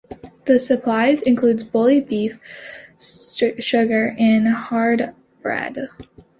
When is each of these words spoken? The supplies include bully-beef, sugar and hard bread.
The 0.45 0.57
supplies 0.57 1.21
include 1.21 1.71
bully-beef, 1.71 2.39
sugar 2.99 4.15
and 4.17 4.47
hard 4.47 5.13
bread. 5.43 5.89